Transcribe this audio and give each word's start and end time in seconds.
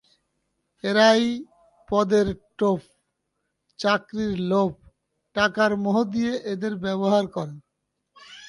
এঁরাই 0.83 1.25
পদের 1.89 2.27
টোপ, 2.59 2.81
চাকরির 3.79 4.33
লোভ, 4.51 4.71
টাকার 5.35 5.71
মোহ 5.83 5.97
দিয়ে 6.13 6.33
এদের 6.53 6.73
ব্যবহার 6.85 7.23
করেন। 7.35 7.57